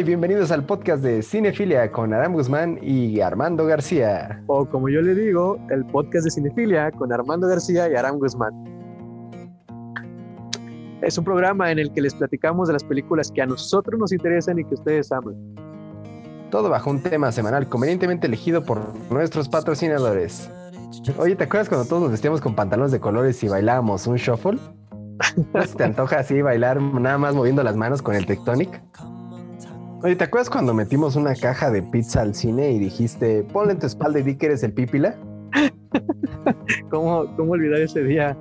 [0.00, 4.42] y bienvenidos al podcast de Cinefilia con Aram Guzmán y Armando García.
[4.46, 8.50] O como yo le digo, el podcast de Cinefilia con Armando García y Aram Guzmán.
[11.02, 14.10] Es un programa en el que les platicamos de las películas que a nosotros nos
[14.12, 15.34] interesan y que ustedes aman.
[16.50, 18.80] Todo bajo un tema semanal convenientemente elegido por
[19.10, 20.50] nuestros patrocinadores.
[21.18, 24.58] Oye, ¿te acuerdas cuando todos nos vestíamos con pantalones de colores y bailábamos un shuffle?
[25.76, 28.80] ¿Te antoja así bailar nada más moviendo las manos con el Tectonic?
[30.02, 33.80] Oye, ¿te acuerdas cuando metimos una caja de pizza al cine y dijiste, ponle en
[33.80, 35.14] tu espalda y di que eres el pípila?
[36.90, 38.34] ¿Cómo, ¿Cómo olvidar ese día?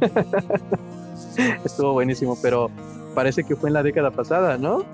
[1.64, 2.68] Estuvo buenísimo, pero
[3.14, 4.84] parece que fue en la década pasada, ¿no?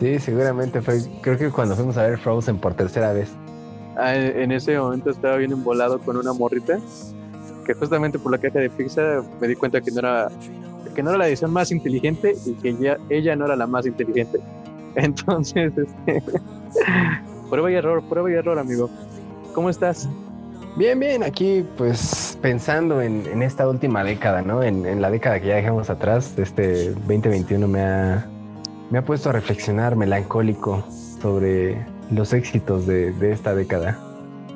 [0.00, 3.30] Sí, seguramente fue, creo que cuando fuimos a ver Frozen por tercera vez.
[3.96, 6.78] Ah, en ese momento estaba bien embolado con una morrita
[7.64, 10.28] que justamente por la caja de pizza me di cuenta que no era
[10.94, 13.86] que no era la edición más inteligente y que ella, ella no era la más
[13.86, 14.40] inteligente.
[14.96, 16.22] Entonces, este,
[17.50, 18.90] prueba y error, prueba y error, amigo.
[19.54, 20.08] ¿Cómo estás?
[20.76, 24.62] Bien, bien, aquí pues pensando en, esta última década, ¿no?
[24.62, 28.26] En, la década que ya dejamos atrás, este 2021 me ha,
[28.90, 30.84] me ha puesto a reflexionar melancólico
[31.20, 33.98] sobre los éxitos de, de esta década.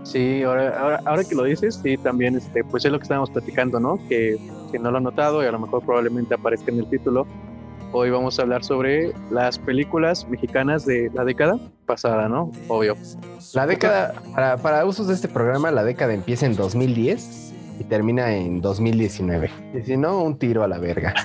[0.05, 3.31] Sí, ahora, ahora, ahora, que lo dices, sí, también, este, pues es lo que estábamos
[3.31, 3.99] platicando, ¿no?
[4.09, 4.39] Que
[4.71, 7.27] si no lo han notado y a lo mejor probablemente aparezca en el título,
[7.95, 12.51] hoy vamos a hablar sobre las películas mexicanas de la década pasada, ¿no?
[12.67, 12.97] Obvio.
[13.55, 18.35] La década, para, para usos de este programa, la década empieza en 2010 y termina
[18.35, 19.51] en 2019.
[19.75, 21.15] Y si no, un tiro a la verga.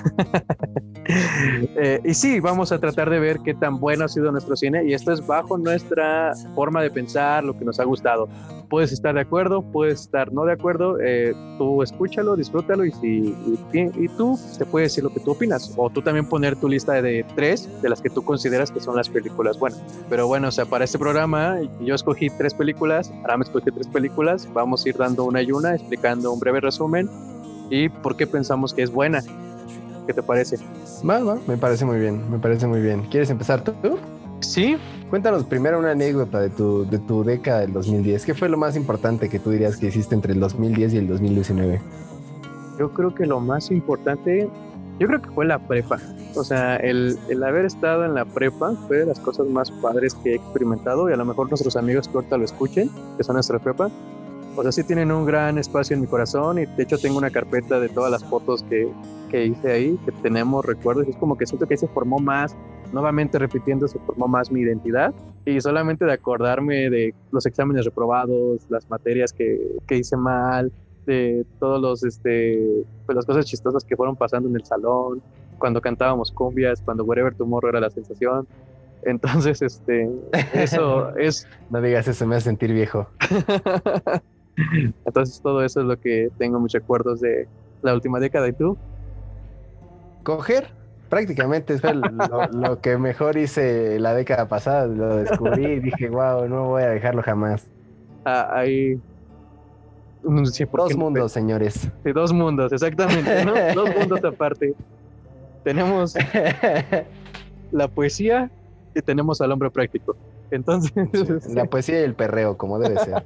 [1.76, 4.84] Eh, y sí, vamos a tratar de ver qué tan bueno ha sido nuestro cine
[4.84, 8.28] y esto es bajo nuestra forma de pensar, lo que nos ha gustado.
[8.70, 13.34] Puedes estar de acuerdo, puedes estar no de acuerdo, eh, tú escúchalo, disfrútalo y, si,
[13.72, 17.02] y, tú te puedes decir lo que tú opinas o tú también poner tu lista
[17.02, 19.82] de tres de las que tú consideras que son las películas buenas.
[20.08, 23.88] Pero bueno, o sea, para este programa yo escogí tres películas, ahora me escogí tres
[23.88, 27.10] películas, vamos a ir dando una y una, explicando un breve resumen
[27.70, 29.20] y por qué pensamos que es buena.
[30.06, 30.58] ¿Qué te parece?
[31.08, 33.02] Va, va, me parece muy bien, me parece muy bien.
[33.10, 33.74] ¿Quieres empezar tú?
[34.40, 34.76] Sí.
[35.10, 38.24] Cuéntanos primero una anécdota de tu, de tu década del 2010.
[38.24, 41.08] ¿Qué fue lo más importante que tú dirías que hiciste entre el 2010 y el
[41.08, 41.80] 2019?
[42.78, 44.48] Yo creo que lo más importante,
[45.00, 45.98] yo creo que fue la prepa.
[46.36, 50.14] O sea, el, el haber estado en la prepa fue de las cosas más padres
[50.14, 53.34] que he experimentado y a lo mejor nuestros amigos que ahorita lo escuchen, que son
[53.34, 53.90] nuestra prepa,
[54.56, 57.30] o sea, sí tienen un gran espacio en mi corazón y de hecho tengo una
[57.30, 58.88] carpeta de todas las fotos que,
[59.30, 61.06] que hice ahí, que tenemos recuerdos.
[61.06, 62.56] Y es como que siento que se formó más,
[62.92, 65.14] nuevamente repitiendo, se formó más mi identidad.
[65.46, 70.72] Y solamente de acordarme de los exámenes reprobados, las materias que, que hice mal,
[71.06, 75.22] de todos los, este, pues las cosas chistosas que fueron pasando en el salón,
[75.58, 78.46] cuando cantábamos cumbias, cuando Wherever Tomorrow era la sensación.
[79.02, 80.10] Entonces, este,
[80.52, 81.46] eso es...
[81.70, 83.08] No digas eso, me hace sentir viejo.
[85.04, 87.48] Entonces todo eso es lo que tengo muchos recuerdos de
[87.82, 88.48] la última década.
[88.48, 88.76] ¿Y tú?
[90.22, 90.68] Coger,
[91.08, 91.94] prácticamente fue
[92.52, 94.86] lo, que mejor hice la década pasada.
[94.86, 97.66] Lo descubrí y dije, wow, no voy a dejarlo jamás.
[98.24, 99.00] Ah, hay
[100.22, 101.88] dos mundos, señores.
[102.04, 103.44] Sí, dos mundos, exactamente.
[103.74, 104.74] dos mundos aparte.
[105.64, 106.14] Tenemos
[107.72, 108.50] la poesía
[108.94, 110.16] y tenemos al hombre práctico.
[110.50, 110.92] Entonces.
[111.54, 113.22] la poesía y el perreo, como debe ser.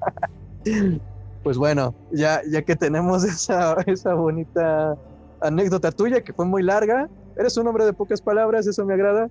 [1.44, 4.97] pues bueno, ya, ya que tenemos esa, esa bonita
[5.41, 9.28] anécdota tuya que fue muy larga, eres un hombre de pocas palabras, eso me agrada.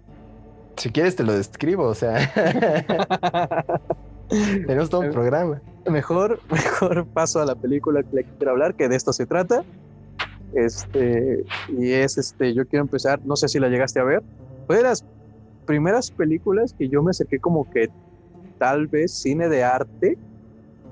[0.77, 2.31] Si quieres te lo describo, o sea.
[4.29, 5.61] Tenemos todo un programa.
[5.87, 9.63] Mejor, mejor paso a la película que le quiero hablar, que de esto se trata.
[10.53, 14.23] Este, y es este, yo quiero empezar, no sé si la llegaste a ver.
[14.65, 15.03] Fue de las
[15.65, 17.89] primeras películas que yo me acerqué como que
[18.57, 20.17] tal vez cine de arte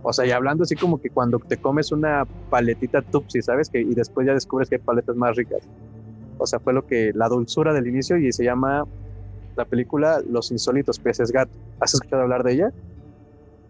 [0.04, 3.70] o sea, y hablando así como que cuando te comes una paletita Tupsi, ¿sabes?
[3.70, 5.68] Que, y después ya descubres que hay paletas más ricas.
[6.38, 8.84] O sea, fue lo que, la dulzura del inicio y se llama
[9.56, 11.52] la película Los insólitos peces gato.
[11.80, 12.72] ¿Has escuchado hablar de ella?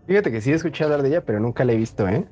[0.07, 2.25] Fíjate que sí he escuchado hablar de ella, pero nunca la he visto, ¿eh?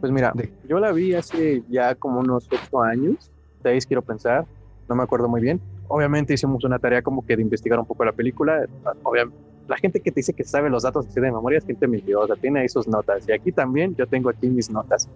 [0.00, 0.32] Pues mira,
[0.68, 3.30] yo la vi hace ya como unos ocho años,
[3.64, 4.46] ahí quiero pensar,
[4.88, 5.60] no me acuerdo muy bien.
[5.88, 8.64] Obviamente hicimos una tarea como que de investigar un poco la película,
[9.02, 11.86] obviamente la gente que te dice que sabe los datos así de memoria es gente
[11.86, 13.22] mentirosa, tiene ahí sus notas.
[13.28, 15.08] Y aquí también yo tengo aquí mis notas.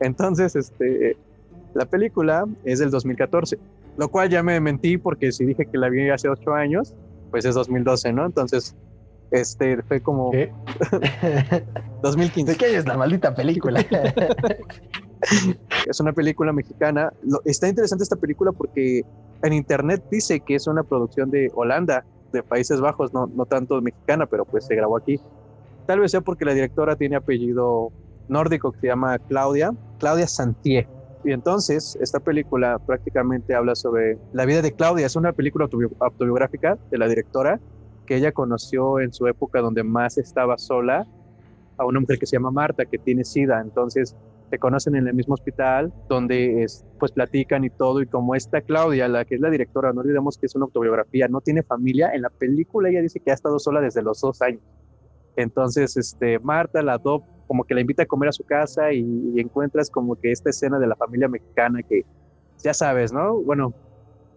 [0.00, 1.16] Entonces, este,
[1.72, 3.58] la película es del 2014,
[3.96, 6.92] lo cual ya me mentí porque si dije que la vi hace ocho años,
[7.30, 8.26] pues es 2012, ¿no?
[8.26, 8.76] Entonces,
[9.30, 10.30] este, fue como...
[10.30, 10.52] ¿Qué?
[12.02, 12.52] 2015.
[12.52, 13.80] ¿De qué es la maldita película?
[15.88, 17.10] es una película mexicana.
[17.46, 19.06] Está interesante esta película porque
[19.42, 23.80] en internet dice que es una producción de Holanda, de Países Bajos, no, no tanto
[23.80, 25.20] mexicana, pero pues se grabó aquí.
[25.86, 27.92] Tal vez sea porque la directora tiene apellido
[28.28, 30.88] nórdico que se llama Claudia, Claudia Santier.
[31.24, 35.06] Y entonces esta película prácticamente habla sobre la vida de Claudia.
[35.06, 35.68] Es una película
[36.00, 37.60] autobiográfica de la directora
[38.06, 41.06] que ella conoció en su época donde más estaba sola
[41.76, 43.60] a una mujer que se llama Marta, que tiene SIDA.
[43.60, 44.16] Entonces
[44.52, 48.02] se conocen en el mismo hospital, donde es, pues platican y todo.
[48.02, 51.26] Y como esta Claudia, la que es la directora, no olvidemos que es una autobiografía,
[51.26, 52.10] no tiene familia.
[52.12, 54.60] En la película ella dice que ha estado sola desde los dos años.
[55.36, 59.40] Entonces, este, Marta la adopta, como que la invita a comer a su casa y,
[59.40, 62.04] encuentras como que esta escena de la familia mexicana que
[62.62, 63.40] ya sabes, ¿no?
[63.40, 63.72] Bueno,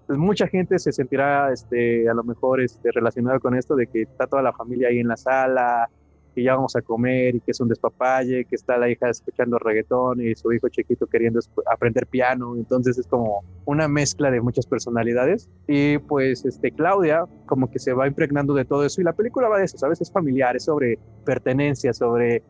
[0.07, 4.03] pues mucha gente se sentirá, este, a lo mejor, este, relacionada con esto de que
[4.03, 5.89] está toda la familia ahí en la sala,
[6.35, 9.57] que ya vamos a comer y que es un despapalle, que está la hija escuchando
[9.57, 14.67] reggaetón y su hijo chiquito queriendo aprender piano, entonces es como una mezcla de muchas
[14.67, 19.13] personalidades y pues este Claudia como que se va impregnando de todo eso y la
[19.13, 20.01] película va de eso, ¿sabes?
[20.01, 22.43] Es familiar, es sobre pertenencia, sobre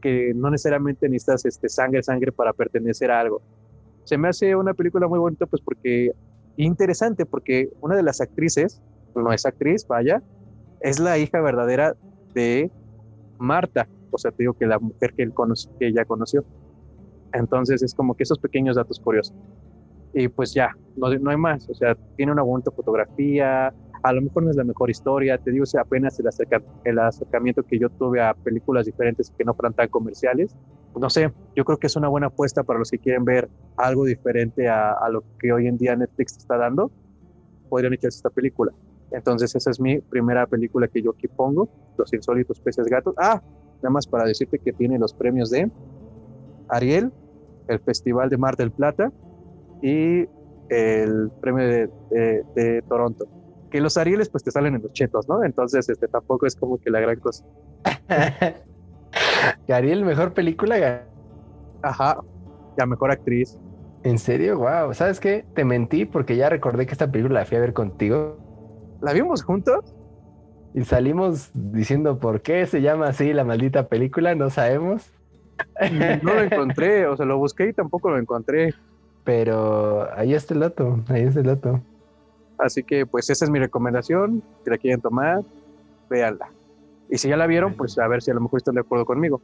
[0.00, 3.40] que no necesariamente necesitas este sangre, sangre para pertenecer a algo.
[4.02, 6.10] Se me hace una película muy bonita pues porque
[6.56, 8.82] interesante porque una de las actrices,
[9.14, 10.20] no es actriz, vaya,
[10.80, 11.94] es la hija verdadera
[12.34, 12.70] de
[13.42, 16.44] Marta, o sea, te digo que la mujer que él conoce, que ella conoció.
[17.32, 19.34] Entonces es como que esos pequeños datos curiosos.
[20.14, 23.72] Y pues ya, no, no hay más, o sea, tiene una bonita fotografía,
[24.02, 26.26] a lo mejor no es la mejor historia, te digo, o sea, apenas el,
[26.84, 30.54] el acercamiento que yo tuve a películas diferentes que no fueran tan comerciales,
[30.94, 34.04] no sé, yo creo que es una buena apuesta para los que quieren ver algo
[34.04, 36.90] diferente a, a lo que hoy en día Netflix está dando,
[37.70, 38.72] podrían echarse esta película.
[39.12, 43.14] Entonces esa es mi primera película que yo aquí pongo, Los insólitos peces gatos.
[43.18, 43.42] Ah,
[43.82, 45.70] nada más para decirte que tiene los premios de
[46.68, 47.12] Ariel,
[47.68, 49.12] el Festival de Mar del Plata
[49.82, 50.26] y
[50.68, 53.26] el premio de, Toronto.
[53.70, 55.44] Que los Arieles pues te salen en los chetos, ¿no?
[55.44, 57.44] Entonces este tampoco es como que la gran cosa.
[59.68, 61.04] Ariel, mejor película.
[61.82, 62.18] Ajá,
[62.76, 63.58] la mejor actriz.
[64.04, 64.58] ¿En serio?
[64.58, 64.94] Wow.
[64.94, 65.44] ¿Sabes qué?
[65.54, 68.41] Te mentí porque ya recordé que esta película la fui a ver contigo
[69.02, 69.92] ¿La vimos juntos?
[70.74, 75.10] Y salimos diciendo por qué se llama así la maldita película, no sabemos.
[76.22, 78.72] No lo encontré, o sea, lo busqué y tampoco lo encontré.
[79.24, 81.80] Pero ahí está el dato, ahí está el dato.
[82.58, 85.42] Así que pues esa es mi recomendación, si la quieren tomar,
[86.08, 86.50] véanla.
[87.10, 89.04] Y si ya la vieron, pues a ver si a lo mejor están de acuerdo
[89.04, 89.40] conmigo.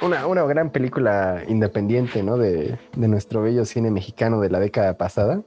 [0.00, 2.38] Una, una gran película independiente, ¿no?
[2.38, 5.42] De, de nuestro bello cine mexicano de la década pasada.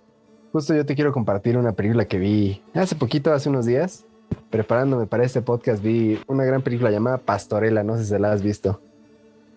[0.56, 4.06] Justo yo te quiero compartir una película que vi hace poquito, hace unos días.
[4.50, 7.84] Preparándome para este podcast, vi una gran película llamada Pastorela.
[7.84, 8.80] No sé si la has visto.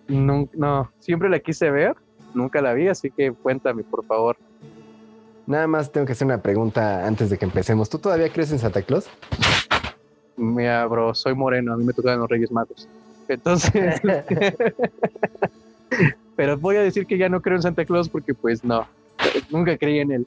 [0.08, 1.94] No, no, siempre la quise ver,
[2.34, 4.38] nunca la vi, así que cuéntame, por favor.
[5.46, 7.88] Nada más tengo que hacer una pregunta antes de que empecemos.
[7.88, 9.08] ¿Tú todavía crees en Santa Claus?
[10.36, 12.88] Mira, bro, soy moreno, a mí me tocan los Reyes Magos.
[13.28, 14.02] Entonces,
[16.34, 18.84] pero voy a decir que ya no creo en Santa Claus porque pues no,
[19.48, 20.26] nunca creí en él.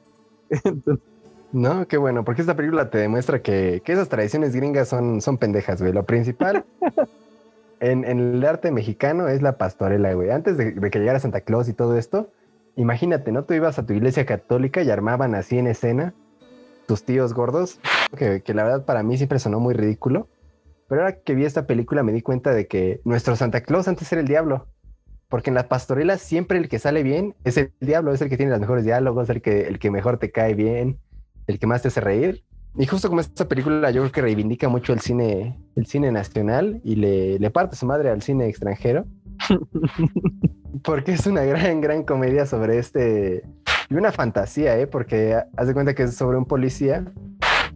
[1.52, 5.82] No, qué bueno, porque esta película te demuestra que, esas tradiciones gringas son, son pendejas,
[5.82, 5.92] güey.
[5.92, 6.64] Lo principal
[7.80, 10.30] en, el arte mexicano es la pastorela, güey.
[10.30, 12.30] Antes de, que llegara Santa Claus y todo esto,
[12.74, 13.44] imagínate, ¿no?
[13.44, 16.14] Tú ibas a tu iglesia católica y armaban así en escena
[16.86, 17.78] tus tíos gordos,
[18.16, 20.28] que, que la verdad para mí siempre sonó muy ridículo.
[20.88, 24.10] Pero ahora que vi esta película me di cuenta de que nuestro Santa Claus antes
[24.10, 24.66] era el diablo
[25.32, 28.36] porque en las pastorelas siempre el que sale bien es el diablo, es el que
[28.36, 30.98] tiene los mejores diálogos, el que, el que mejor te cae bien,
[31.46, 32.44] el que más te hace reír.
[32.76, 36.82] Y justo como esta película yo creo que reivindica mucho el cine, el cine nacional
[36.84, 39.06] y le, le parte su madre al cine extranjero.
[40.84, 43.42] porque es una gran, gran comedia sobre este...
[43.88, 44.86] Y una fantasía, ¿eh?
[44.86, 47.10] Porque haz de cuenta que es sobre un policía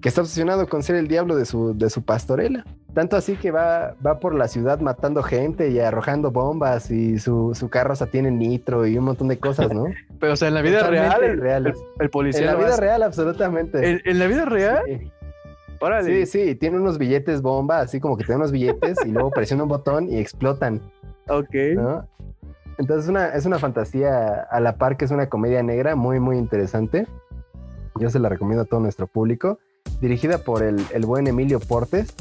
[0.07, 2.65] que está obsesionado con ser el diablo de su, de su pastorela.
[2.95, 7.57] Tanto así que va, va por la ciudad matando gente y arrojando bombas y su,
[7.57, 9.87] su carro o tiene nitro y un montón de cosas, ¿no?
[10.21, 12.43] Pero, o sea, en la vida real, el, policía.
[12.43, 14.01] En la vida real, absolutamente.
[14.05, 14.85] ¿En, la vida real?
[14.87, 16.27] Sí.
[16.27, 19.71] Sí, tiene unos billetes bomba, así como que tiene unos billetes y luego presiona un
[19.71, 20.81] botón y explotan.
[21.29, 21.53] Ok.
[22.79, 26.39] Entonces una, es una fantasía a la par que es una comedia negra muy, muy
[26.39, 27.09] interesante.
[27.99, 29.59] Yo se la recomiendo a todo nuestro público
[30.01, 32.15] dirigida por el, buen Emilio Portes,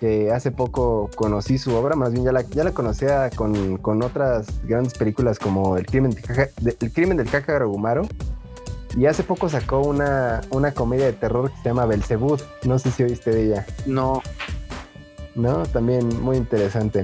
[0.00, 4.46] que hace poco conocí su obra, más bien ya la, ya la conocía con, otras
[4.64, 6.14] grandes películas como El crimen,
[6.80, 7.60] el crimen del Caca
[8.96, 12.40] Y hace poco sacó una, una comedia de terror que se llama Belzebud.
[12.64, 13.66] No sé si oíste de ella.
[13.86, 14.22] No.
[15.34, 17.02] No, también muy interesante.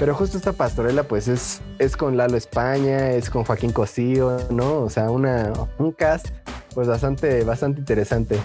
[0.00, 4.80] Pero justo esta pastorela, pues es, es con Lalo España, es con Joaquín Cosío, ¿no?
[4.80, 6.28] O sea, una, un cast,
[6.74, 8.38] pues bastante, bastante interesante.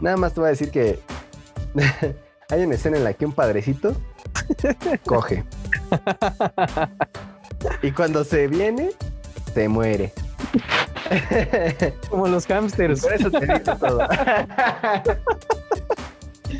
[0.00, 0.98] Nada más te voy a decir que
[2.50, 3.94] Hay una escena en la que un padrecito
[5.06, 5.44] coge.
[7.82, 8.90] Y cuando se viene,
[9.54, 10.12] se muere.
[12.08, 13.02] Como los hamsters.
[13.02, 14.00] Por eso te digo todo.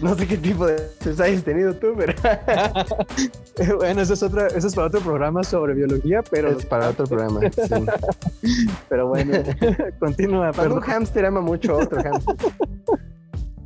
[0.00, 2.14] No sé qué tipo de sexo hayas tenido tú, pero
[3.78, 7.06] bueno, eso es otra, eso es para otro programa sobre biología, pero es para otro
[7.06, 7.40] programa.
[7.50, 7.86] sí.
[8.88, 9.42] pero bueno,
[9.98, 10.52] continúa.
[10.52, 12.36] Cuando un hámster ama mucho a otro hámster.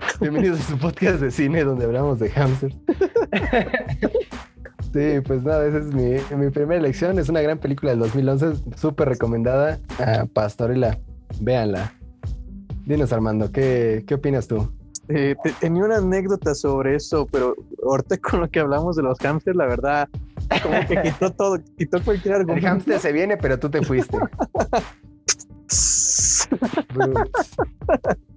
[0.20, 2.74] Bienvenidos a su podcast de cine donde hablamos de hámster.
[4.92, 7.18] Sí, pues nada, esa es mi, mi primera elección.
[7.18, 9.80] Es una gran película del 2011, súper recomendada.
[9.98, 11.00] a Pastorela,
[11.40, 11.92] véanla.
[12.86, 14.70] Dinos, Armando, ¿qué, qué opinas tú?
[15.08, 19.18] Eh, te- tenía una anécdota sobre eso, pero ahorita con lo que hablamos de los
[19.18, 20.08] hamsters, la verdad,
[20.62, 22.68] como que quitó todo, quitó cualquier El argumento.
[22.68, 24.16] hámster se viene, pero tú te fuiste.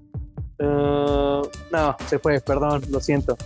[0.59, 3.37] Ah, no, se fue, perdón, lo siento.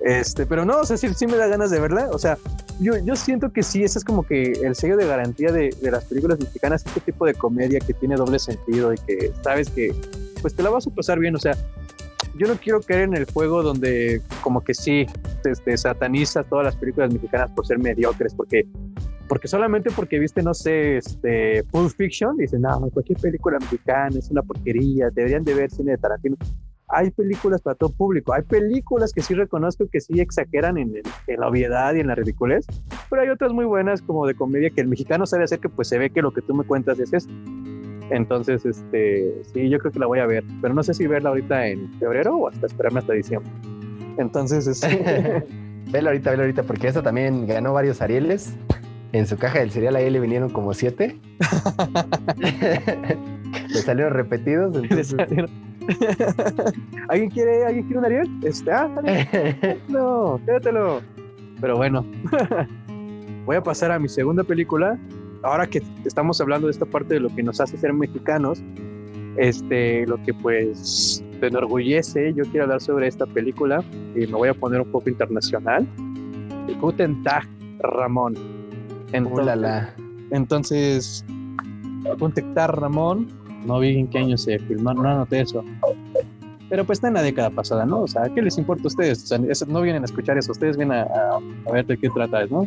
[0.00, 2.10] Este, pero no, o sea, sí, sí me da ganas de verla.
[2.12, 2.36] O sea,
[2.80, 5.90] yo, yo siento que sí, ese es como que el sello de garantía de, de
[5.90, 9.94] las películas mexicanas, este tipo de comedia que tiene doble sentido y que sabes que
[10.42, 11.34] pues te la vas a pasar bien.
[11.36, 11.56] O sea,
[12.36, 15.06] yo no quiero caer en el juego donde como que sí,
[15.44, 18.66] este, sataniza todas las películas mexicanas por ser mediocres, porque
[19.28, 24.30] porque solamente porque viste, no sé, este, Pulp Fiction, dicen, no, cualquier película mexicana es
[24.30, 26.36] una porquería, deberían de ver cine de Tarantino.
[26.88, 31.40] Hay películas para todo público, hay películas que sí reconozco que sí exageran en, en
[31.40, 32.66] la obviedad y en la ridiculez,
[33.08, 35.88] pero hay otras muy buenas como de comedia que el mexicano sabe hacer que pues
[35.88, 37.32] se ve que lo que tú me cuentas es esto.
[38.10, 41.30] Entonces, este, sí, yo creo que la voy a ver, pero no sé si verla
[41.30, 43.50] ahorita en febrero o hasta esperarme hasta diciembre.
[44.18, 45.44] Entonces, este,
[45.90, 48.56] Vela ahorita, vela ahorita, porque esa también ganó varios Arieles.
[49.12, 51.20] En su caja del cereal ahí le vinieron como siete.
[52.36, 54.76] le salieron repetidos.
[54.76, 55.14] entonces-
[57.08, 58.28] ¿Alguien quiere, ¿Alguien quiere un Ariel?
[58.42, 58.88] Este, ah.
[59.88, 61.00] No, quédatelo.
[61.60, 62.04] Pero bueno,
[63.44, 64.98] voy a pasar a mi segunda película.
[65.44, 68.62] Ahora que estamos hablando de esta parte de lo que nos hace ser mexicanos,
[69.36, 73.84] este, lo que pues te enorgullece, yo quiero hablar sobre esta película
[74.14, 75.86] y me voy a poner un poco internacional.
[76.80, 77.46] Guten Tag,
[77.80, 78.34] Ramón.
[79.12, 79.94] Entonces, Ulala.
[80.30, 81.24] entonces,
[82.18, 83.28] Guten Tag, Ramón,
[83.66, 85.62] no vi en qué año se filmó, no anoté eso.
[86.70, 88.00] Pero pues está en la década pasada, ¿no?
[88.00, 89.22] O sea, ¿qué les importa a ustedes?
[89.24, 92.08] O sea, no vienen a escuchar eso, ustedes vienen a, a- a ver de qué
[92.08, 92.66] trata, ¿no?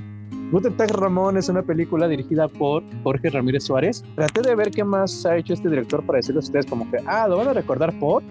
[0.52, 4.04] Guten Tag Ramón es una película dirigida por Jorge Ramírez Suárez.
[4.16, 6.98] Traté de ver qué más ha hecho este director para decirles a ustedes como que,
[7.06, 8.24] ah, lo van a recordar por...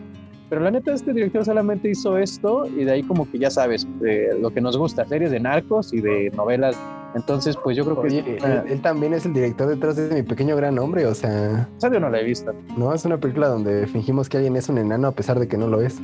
[0.48, 3.84] Pero la neta, este director solamente hizo esto y de ahí como que ya sabes,
[4.06, 6.78] eh, lo que nos gusta, series de narcos y de novelas.
[7.16, 8.06] Entonces, pues yo creo que...
[8.06, 11.04] Oye, una- él, él también es el director detrás de mi pequeño gran hombre.
[11.06, 12.52] O sea, esa yo no la he visto.
[12.76, 15.58] no es una película donde fingimos que alguien es un enano a pesar de que
[15.58, 15.98] no lo es.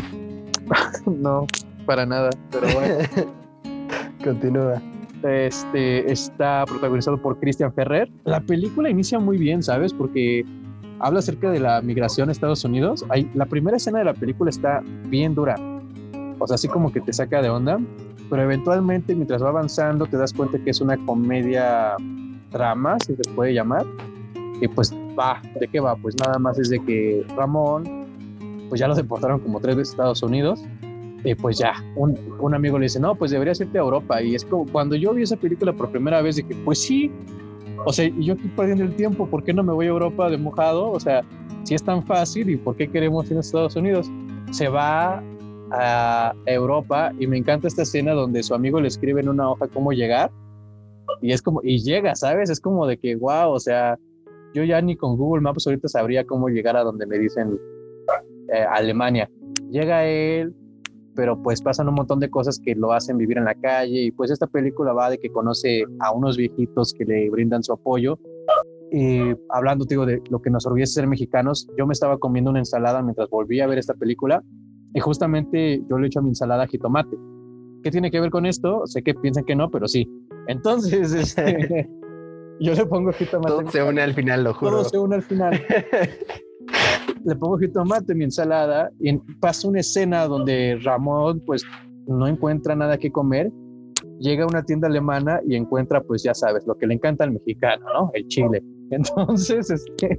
[1.06, 1.46] No,
[1.86, 2.30] para nada.
[2.50, 2.94] Pero bueno,
[4.24, 4.82] Continúa.
[5.24, 8.10] Este está protagonizado por Christian Ferrer.
[8.24, 9.92] La película inicia muy bien, ¿sabes?
[9.92, 10.44] Porque
[11.00, 13.04] habla acerca de la migración a Estados Unidos.
[13.08, 15.56] Hay, la primera escena de la película está bien dura.
[16.38, 17.78] O sea, así como que te saca de onda.
[18.30, 21.96] Pero eventualmente, mientras va avanzando, te das cuenta que es una comedia
[22.50, 23.84] drama, si se puede llamar.
[24.60, 25.96] Y pues va, ¿de qué va?
[25.96, 28.06] Pues nada más es de que Ramón,
[28.68, 30.64] pues ya lo deportaron como tres veces a Estados Unidos.
[31.40, 34.20] Pues ya, un, un amigo le dice, no, pues deberías irte a Europa.
[34.22, 37.10] Y es como cuando yo vi esa película por primera vez, dije, pues sí.
[37.84, 40.36] O sea, yo estoy perdiendo el tiempo, ¿por qué no me voy a Europa de
[40.36, 40.90] mojado?
[40.90, 41.22] O sea,
[41.64, 44.10] si es tan fácil, ¿y por qué queremos ir a Estados Unidos?
[44.50, 45.22] Se va
[45.70, 49.68] a Europa y me encanta esta escena donde su amigo le escribe en una hoja
[49.68, 50.30] cómo llegar.
[51.20, 52.50] Y es como, y llega, ¿sabes?
[52.50, 53.98] Es como de que, wow, o sea,
[54.54, 57.58] yo ya ni con Google Maps ahorita sabría cómo llegar a donde me dicen
[58.52, 59.30] eh, Alemania.
[59.70, 60.54] Llega él,
[61.14, 64.10] pero pues pasan un montón de cosas que lo hacen vivir en la calle y
[64.10, 68.18] pues esta película va de que conoce a unos viejitos que le brindan su apoyo.
[68.90, 72.50] Y hablando, te digo, de lo que nos orgullece ser mexicanos, yo me estaba comiendo
[72.50, 74.42] una ensalada mientras volví a ver esta película
[74.94, 77.16] y justamente yo le echo a mi ensalada jitomate.
[77.82, 78.86] ¿Qué tiene que ver con esto?
[78.86, 80.08] Sé que piensan que no, pero sí.
[80.46, 81.88] Entonces, este,
[82.60, 83.48] yo le pongo jitomate.
[83.48, 84.70] Todo se une al final, lo juro.
[84.72, 85.60] Todo se une al final.
[87.24, 91.64] le pongo jitomate a mi ensalada y en- pasa una escena donde Ramón pues
[92.06, 93.50] no encuentra nada que comer.
[94.18, 97.32] Llega a una tienda alemana y encuentra pues ya sabes, lo que le encanta al
[97.32, 98.10] mexicano, ¿no?
[98.14, 98.62] El chile.
[98.90, 100.18] Entonces, este,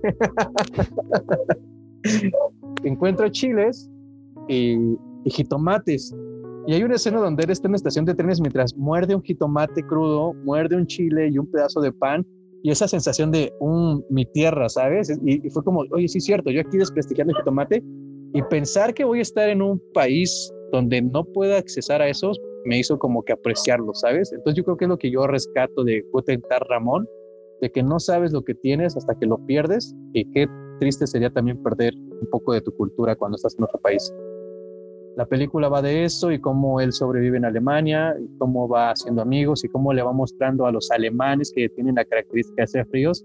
[2.84, 3.90] encuentra chiles
[4.48, 4.74] y,
[5.24, 6.14] y jitomates.
[6.66, 9.22] Y hay una escena donde él está en una estación de trenes mientras muerde un
[9.22, 12.26] jitomate crudo, muerde un chile y un pedazo de pan
[12.64, 15.12] y esa sensación de un mi tierra, ¿sabes?
[15.26, 17.84] Y, fue como, oye, sí es cierto, yo aquí desprestigiando el jitomate
[18.34, 22.40] y pensar que voy a estar en un país donde no pueda accesar a esos,
[22.66, 24.32] me hizo como que apreciarlos, ¿sabes?
[24.32, 27.06] Entonces yo creo que es lo que yo rescato de Gutentar Ramón,
[27.60, 30.48] de que no sabes lo que tienes hasta que lo pierdes y qué
[30.80, 34.12] triste sería también perder un poco de tu cultura cuando estás en otro país.
[35.16, 39.22] La película va de eso y cómo él sobrevive en Alemania, y cómo va haciendo
[39.22, 42.86] amigos y cómo le va mostrando a los alemanes que tienen la característica de ser
[42.88, 43.24] fríos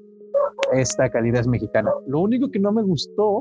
[0.73, 1.91] esta calidad mexicana.
[2.07, 3.39] Lo único que no me gustó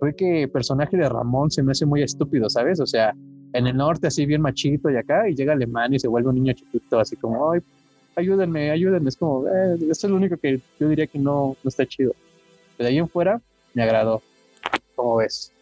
[0.00, 2.78] fue que el personaje de Ramón se me hace muy estúpido, ¿sabes?
[2.80, 3.14] O sea,
[3.54, 6.36] en el norte así bien machito y acá, y llega Alemania y se vuelve un
[6.36, 7.60] niño chiquito, así como, ay,
[8.16, 9.08] ayúdenme, ayúdenme.
[9.08, 12.12] Es como, eh, eso es lo único que yo diría que no, no está chido.
[12.78, 13.40] De ahí en fuera,
[13.74, 14.22] me agradó.
[14.94, 15.52] ¿Cómo ves?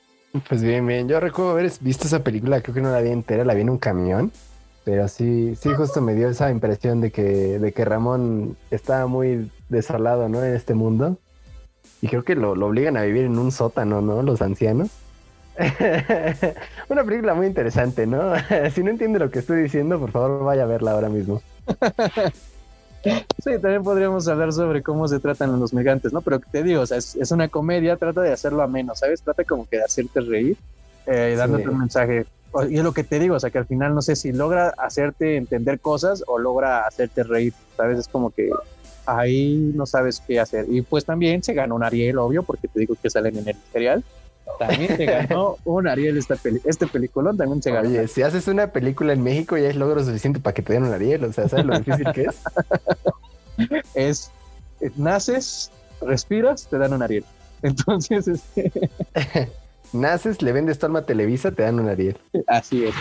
[0.48, 1.08] Pues bien, bien.
[1.08, 3.70] Yo recuerdo haber visto esa película, creo que no la vi entera, la vi en
[3.70, 4.32] un camión.
[4.84, 9.50] Pero sí, sí, justo me dio esa impresión de que, de que Ramón estaba muy
[9.68, 10.44] desolado, ¿no?
[10.44, 11.18] En este mundo.
[12.00, 14.22] Y creo que lo, lo obligan a vivir en un sótano, ¿no?
[14.22, 14.90] Los ancianos.
[16.88, 18.34] Una película muy interesante, ¿no?
[18.74, 21.42] si no entiende lo que estoy diciendo, por favor vaya a verla ahora mismo.
[23.42, 26.20] Sí, también podríamos hablar sobre cómo se tratan los gigantes, ¿no?
[26.20, 29.22] Pero te digo, o sea, es, una comedia, trata de hacerlo ameno, ¿sabes?
[29.22, 30.56] Trata como que de hacerte reír,
[31.06, 32.26] eh, dándote un mensaje.
[32.70, 34.70] Y es lo que te digo, o sea, que al final no sé si logra
[34.78, 37.98] hacerte entender cosas o logra hacerte reír, ¿sabes?
[37.98, 38.50] Es como que
[39.04, 40.66] ahí no sabes qué hacer.
[40.68, 43.56] Y pues también se ganó un Ariel, obvio, porque te digo que salen en el
[43.56, 44.04] material.
[44.58, 47.88] También se ganó un Ariel esta peli este peliculón, también se ganó.
[47.88, 50.84] Oye, si haces una película en México ya es logro suficiente para que te den
[50.84, 52.42] un Ariel, o sea, ¿sabes lo difícil que es?
[53.94, 54.30] es,
[54.80, 57.24] eh, naces, respiras, te dan un Ariel.
[57.62, 58.90] Entonces, este...
[59.92, 62.16] naces, le vendes tu alma a Televisa, te dan un Ariel.
[62.46, 62.94] Así es.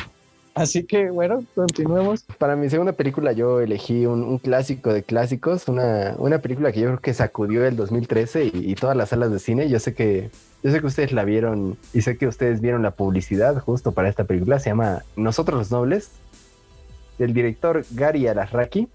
[0.55, 2.23] Así que bueno, continuemos.
[2.37, 6.87] Para mi segunda película yo elegí un, clásico de clásicos, una, una, película que yo
[6.87, 9.69] creo que sacudió el 2013 y, y, todas las salas de cine.
[9.69, 10.29] Yo sé que
[10.63, 14.09] yo sé que ustedes la vieron y sé que ustedes vieron la publicidad justo para
[14.09, 14.57] esta película.
[14.59, 16.09] Se llama Nosotros los Nobles,
[17.17, 18.87] del director Gary Alasraki,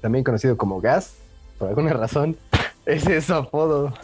[0.00, 1.14] también conocido como Gas,
[1.58, 2.36] por alguna razón.
[2.84, 3.94] Ese es su apodo.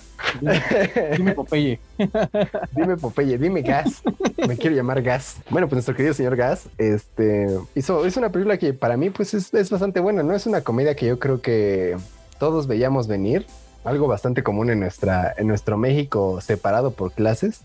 [1.17, 1.81] Dime Popeye.
[2.73, 4.03] Dime Popeye, dime Gas.
[4.47, 5.37] Me quiero llamar Gas.
[5.51, 9.35] Bueno, pues nuestro querido señor Gas este, hizo, es una película que para mí pues
[9.35, 10.35] es, es bastante buena, ¿no?
[10.35, 11.97] Es una comedia que yo creo que
[12.39, 13.47] todos veíamos venir.
[13.85, 17.63] Algo bastante común en, nuestra, en nuestro México separado por clases.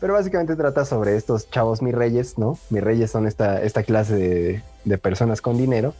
[0.00, 2.58] Pero básicamente trata sobre estos chavos mi reyes, ¿no?
[2.70, 5.94] Mi reyes son esta, esta clase de, de personas con dinero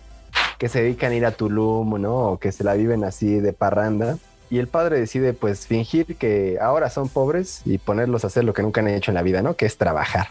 [0.59, 2.33] que se dedican a ir a Tulum, ¿no?
[2.33, 4.19] O que se la viven así de parranda
[4.51, 8.55] y el padre decide pues fingir que ahora son pobres y ponerlos a hacer lo
[8.55, 9.55] que nunca han hecho en la vida, ¿no?
[9.55, 10.29] Que es trabajar.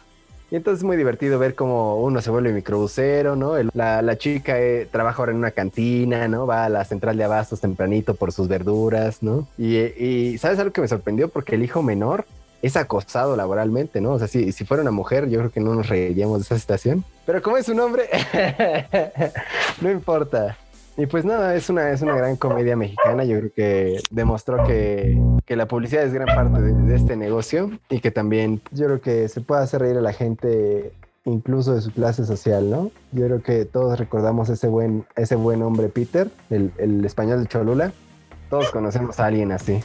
[0.51, 3.55] Y entonces es muy divertido ver cómo uno se vuelve microbusero, ¿no?
[3.73, 6.45] la, chica eh, trabaja ahora en una cantina, ¿no?
[6.45, 9.47] Va a la central de abastos tempranito por sus verduras, ¿no?
[9.57, 11.29] Y, y ¿sabes algo que me sorprendió?
[11.29, 12.25] Porque el hijo menor
[12.61, 14.13] es acosado laboralmente, ¿no?
[14.13, 16.59] O sea, si, si fuera una mujer, yo creo que no nos reiríamos de esa
[16.59, 17.03] situación.
[17.25, 18.07] Pero como es un hombre,
[19.81, 20.57] no importa.
[20.97, 23.25] Y pues nada, es una, es una gran comedia mexicana.
[23.25, 27.99] Yo creo que demostró que, que la publicidad es gran parte de, este negocio y
[27.99, 30.93] que también yo creo que se puede hacer reír a la gente
[31.25, 32.91] incluso de su clase social, ¿no?
[33.11, 37.49] Yo creo que todos recordamos ese buen, ese buen hombre Peter, el, el español de
[37.49, 37.91] Cholula.
[38.49, 39.81] Todos conocemos a alguien así.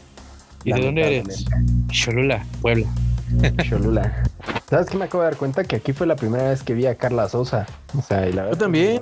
[0.62, 1.44] ¿Y de dónde eres?
[1.88, 2.87] Cholula, Puebla.
[3.68, 4.23] Cholula.
[4.68, 5.64] ¿Sabes qué me acabo de dar cuenta?
[5.64, 7.66] Que aquí fue la primera vez que vi a Carla Sosa.
[7.99, 9.01] O sea, y la Yo también.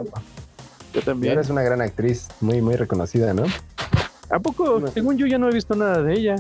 [0.93, 1.39] Yo también.
[1.39, 3.45] es una gran actriz, muy, muy reconocida, ¿no?
[4.31, 4.87] ¿A poco?
[4.89, 6.37] Según yo ya no he visto nada de ella.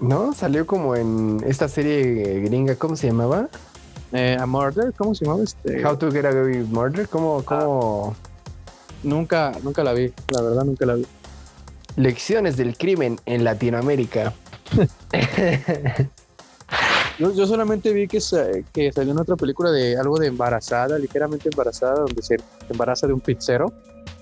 [0.00, 3.48] No, salió como en esta serie gringa, ¿cómo se llamaba?
[4.12, 5.84] Eh, a Murder, ¿cómo se llamaba este?
[5.84, 8.14] How to Get Away Murder, ¿cómo, cómo?
[9.02, 11.06] Nunca, nunca la vi, la verdad nunca la vi.
[11.96, 14.32] Lecciones del crimen en Latinoamérica.
[17.18, 18.18] Yo, solamente vi que,
[18.72, 22.36] que salió en otra película de algo de embarazada, ligeramente embarazada, donde se
[22.68, 23.72] embaraza de un pizzero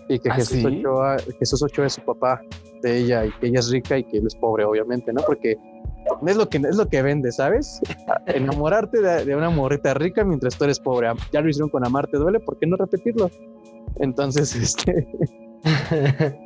[0.09, 2.43] y que ¿Ah, Jesús, Ochoa, Jesús Ochoa es su papá
[2.83, 5.23] de ella y que ella es rica y que él es pobre, obviamente, ¿no?
[5.23, 5.57] Porque
[6.27, 7.81] es lo que, es lo que vende, ¿sabes?
[8.27, 11.09] Enamorarte de, una morrita rica mientras tú eres pobre.
[11.33, 13.31] Ya lo hicieron con Amarte Duele, ¿por qué no repetirlo?
[14.01, 15.09] Entonces, este...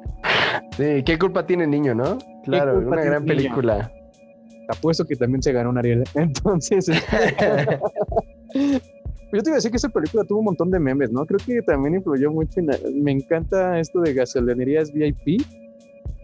[0.76, 2.18] sí, ¿qué culpa tiene el niño, no?
[2.44, 3.90] Claro, una gran película
[4.68, 6.04] apuesto que también se ganó un Ariel.
[6.14, 7.80] Entonces, este,
[9.32, 11.24] yo te iba a decir que esa película tuvo un montón de memes, ¿no?
[11.26, 12.60] Creo que también influyó mucho.
[12.60, 12.70] En,
[13.02, 15.42] me encanta esto de gasolinerías VIP,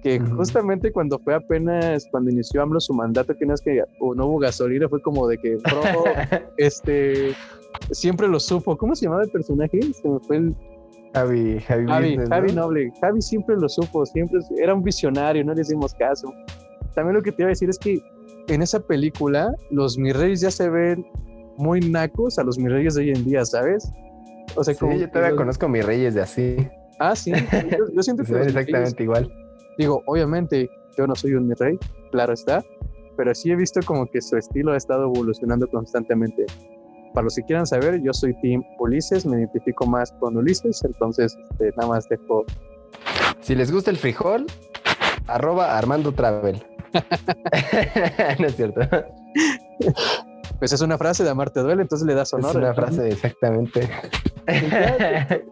[0.02, 4.26] que justamente cuando fue apenas, cuando inició AMLO su mandato, que no es que no
[4.26, 5.59] hubo gasolina, fue como de que,
[6.57, 7.35] este,
[7.90, 8.76] siempre lo supo.
[8.76, 9.81] ¿Cómo se llamaba el personaje?
[9.92, 10.57] Se me fue el.
[11.14, 12.90] Javi, Javi, Javi, Javi Noble.
[13.00, 16.33] Javi siempre lo supo, siempre era un visionario, no le hicimos caso.
[16.94, 18.02] También lo que te iba a decir es que
[18.48, 21.07] en esa película los mis reyes ya se ven
[21.57, 23.90] muy nacos a los mis reyes de hoy en día, ¿sabes?
[24.57, 26.68] O sea, sí, yo todavía conozco mis reyes de así.
[26.98, 27.33] Ah, sí.
[27.94, 28.40] Yo, siento que.
[28.40, 29.33] exactamente igual.
[29.78, 31.78] Digo, obviamente, yo no soy un mi rey,
[32.11, 32.62] claro está.
[33.16, 36.46] Pero sí he visto como que su estilo ha estado evolucionando constantemente.
[37.12, 41.37] Para los que quieran saber, yo soy Team Ulises, me identifico más con Ulises, entonces
[41.50, 42.44] este, nada más dejo.
[43.40, 44.46] Si les gusta el frijol,
[45.26, 46.62] arroba Armando Travel.
[48.38, 48.81] no es cierto.
[50.59, 52.50] Pues es una frase de Amarte Duele, entonces le das honor.
[52.50, 53.88] Es una frase, exactamente.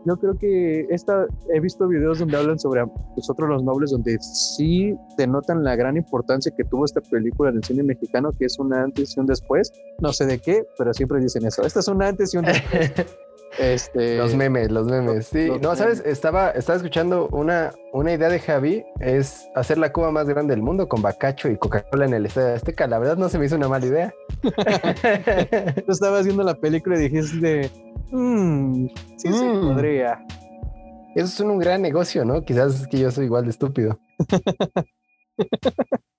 [0.06, 2.82] Yo creo que esta, he visto videos donde hablan sobre
[3.16, 7.64] nosotros los nobles, donde sí denotan la gran importancia que tuvo esta película en el
[7.64, 9.72] cine mexicano, que es un antes y un después.
[10.00, 11.62] No sé de qué, pero siempre dicen eso.
[11.62, 12.92] Esta es un antes y un después.
[13.58, 15.26] Este, los memes, los memes.
[15.26, 20.10] Sí, no, sabes, estaba, estaba escuchando una, una idea de Javi, es hacer la cuba
[20.10, 22.86] más grande del mundo con bacacho y Coca-Cola en el Estadio Azteca.
[22.86, 24.14] La verdad no se me hizo una mala idea.
[25.86, 27.70] Tú estabas viendo la película y dijiste,
[28.10, 28.86] mmm,
[29.16, 29.60] sí se mm.
[29.60, 30.24] podría.
[31.14, 32.42] Eso es un gran negocio, ¿no?
[32.42, 33.98] Quizás es que yo soy igual de estúpido.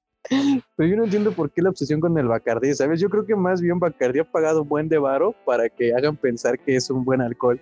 [0.75, 2.99] Pero yo no entiendo por qué la obsesión con el Bacardí, ¿sabes?
[2.99, 6.15] Yo creo que más bien Bacardí ha pagado un buen de varo para que hagan
[6.15, 7.59] pensar que es un buen alcohol.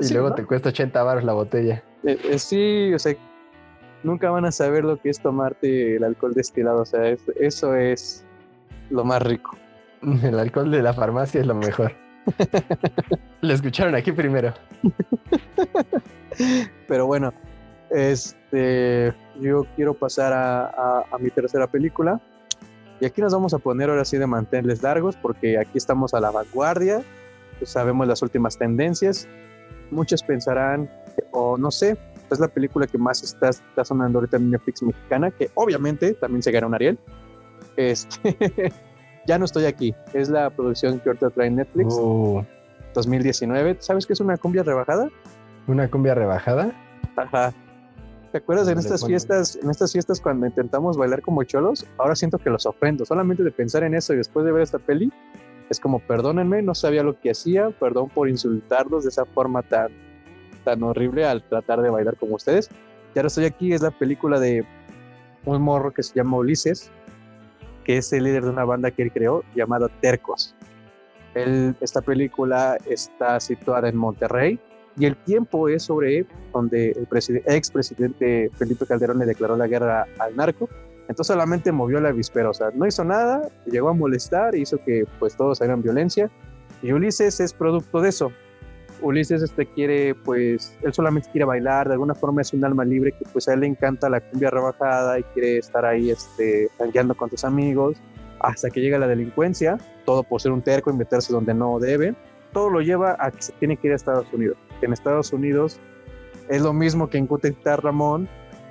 [0.00, 1.82] Y luego te cuesta 80 baros la botella.
[2.04, 3.14] Eh, eh, sí, o sea,
[4.02, 8.24] nunca van a saber lo que es tomarte el alcohol destilado, o sea, eso es
[8.90, 9.56] lo más rico.
[10.22, 11.92] El alcohol de la farmacia es lo mejor.
[13.40, 14.52] lo escucharon aquí primero.
[16.88, 17.32] Pero bueno,
[17.92, 22.20] este, yo quiero pasar a, mi tercera película.
[23.00, 26.20] Y aquí nos vamos a poner ahora sí de mantenerles largos porque aquí estamos a
[26.20, 27.02] la vanguardia,
[27.58, 29.28] pues sabemos las últimas tendencias.
[29.90, 30.88] Muchos pensarán,
[31.32, 31.98] o no sé,
[32.30, 36.42] es la película que más está, está sonando ahorita en Netflix mexicana, que obviamente también
[36.42, 36.98] se gana un Ariel.
[37.76, 38.72] Este,
[39.26, 41.94] ya no estoy aquí, es la producción que ahorita trae Netflix.
[42.94, 43.76] 2019.
[43.80, 45.08] ¿Sabes qué es una cumbia rebajada?
[45.66, 46.72] ¿Una cumbia rebajada?
[47.16, 47.52] Ajá.
[48.32, 51.86] ¿Te acuerdas en estas fiestas, en estas fiestas cuando intentamos bailar como cholos?
[51.98, 53.04] Ahora siento que los ofendo.
[53.04, 55.12] Solamente de pensar en eso y después de ver esta peli,
[55.68, 59.92] es como, perdónenme, no sabía lo que hacía, perdón por insultarlos de esa forma tan,
[60.64, 62.70] tan horrible al tratar de bailar como ustedes.
[63.14, 64.64] Y ahora estoy aquí, es la película de
[65.44, 66.90] un morro que se llama Ulises,
[67.84, 70.54] que es el líder de una banda que él creó llamada Tercos.
[71.34, 74.58] esta película está situada en Monterrey,
[74.96, 77.08] y el tiempo es sobre donde el
[77.46, 80.68] expresidente Felipe Calderón le declaró la guerra al narco.
[81.08, 85.04] Entonces solamente movió la víspera, o sea, no hizo nada, llegó a molestar, hizo que
[85.18, 86.30] pues todos hagan violencia.
[86.82, 88.32] Y Ulises es producto de eso.
[89.00, 93.12] Ulises este quiere, pues, él solamente quiere bailar, de alguna forma es un alma libre
[93.12, 97.16] que pues a él le encanta la cumbia rebajada y quiere estar ahí, este, tanqueando
[97.16, 97.96] con sus amigos,
[98.38, 102.14] hasta que llega la delincuencia, todo por ser un terco y meterse donde no debe
[102.52, 104.56] todo lo lleva a que se tiene que ir a Estados Unidos.
[104.82, 105.80] En Estados Unidos
[106.48, 108.28] es lo mismo que en Cutectar Ramón,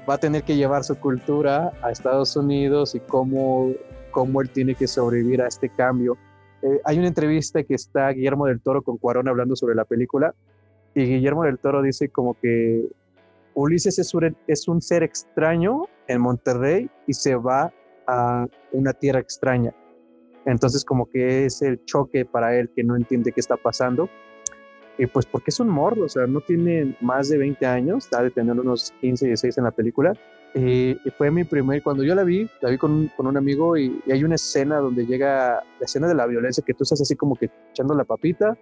[0.10, 3.72] va a tener que llevar su cultura a Estados Unidos y cómo,
[4.12, 6.18] cómo él tiene que sobrevivir a este cambio.
[6.62, 10.34] Eh, hay una entrevista que está Guillermo del Toro con Cuarón hablando sobre la película
[10.94, 12.88] y Guillermo del Toro dice como que
[13.54, 17.74] Ulises es un ser extraño en Monterrey y se va
[18.08, 19.74] a una tierra extraña.
[20.46, 24.10] Entonces como que es el choque para él que no entiende qué está pasando.
[24.98, 28.22] Y pues porque es un morro, o sea, no tiene más de 20 años, está
[28.22, 30.14] de tener unos 15, 16 en la película.
[30.54, 34.02] y fue mi primer, cuando yo la vi, la vi con, con un amigo y,
[34.12, 37.36] hay una escena donde llega la escena de la violencia, que tú estás así como
[37.36, 38.58] que echando la papita,